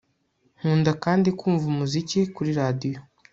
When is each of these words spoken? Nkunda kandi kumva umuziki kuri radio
Nkunda 0.57 0.91
kandi 1.03 1.27
kumva 1.39 1.65
umuziki 1.73 2.19
kuri 2.35 2.51
radio 2.59 2.99